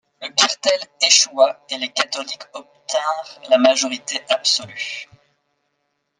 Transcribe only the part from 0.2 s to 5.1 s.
cartel échoua, et les catholiques obtinrent la majorité absolue.